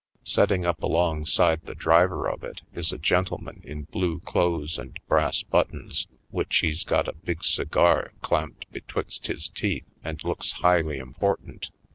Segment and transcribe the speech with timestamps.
[0.25, 5.43] Setting up alongside the driver of it is a gentleman in blue clothes and brass
[5.43, 11.69] buttons, which he's got a big cigar clamped betwaxt his teeth and looks highly important.